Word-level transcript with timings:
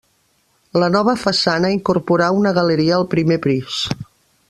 La 0.83 0.87
nova 0.95 1.13
façana 1.25 1.71
incorporà 1.75 2.31
una 2.41 2.57
galeria 2.59 2.99
al 3.01 3.07
primer 3.15 3.43
pis. 3.49 3.81